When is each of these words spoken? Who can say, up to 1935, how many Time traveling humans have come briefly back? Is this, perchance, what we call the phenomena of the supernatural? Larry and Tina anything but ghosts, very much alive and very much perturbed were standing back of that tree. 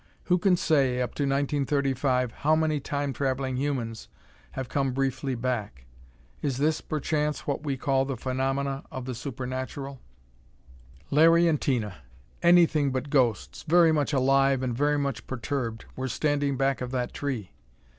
Who 0.23 0.39
can 0.39 0.57
say, 0.57 0.99
up 0.99 1.13
to 1.13 1.25
1935, 1.25 2.31
how 2.31 2.55
many 2.55 2.79
Time 2.79 3.13
traveling 3.13 3.57
humans 3.57 4.07
have 4.53 4.67
come 4.67 4.93
briefly 4.93 5.35
back? 5.35 5.85
Is 6.41 6.57
this, 6.57 6.81
perchance, 6.81 7.45
what 7.45 7.61
we 7.61 7.77
call 7.77 8.05
the 8.05 8.17
phenomena 8.17 8.83
of 8.91 9.05
the 9.05 9.13
supernatural? 9.13 9.99
Larry 11.11 11.47
and 11.47 11.61
Tina 11.61 11.97
anything 12.41 12.89
but 12.91 13.11
ghosts, 13.11 13.61
very 13.61 13.91
much 13.91 14.11
alive 14.11 14.63
and 14.63 14.75
very 14.75 14.97
much 14.97 15.27
perturbed 15.27 15.85
were 15.95 16.07
standing 16.07 16.57
back 16.57 16.81
of 16.81 16.89
that 16.89 17.13
tree. 17.13 17.51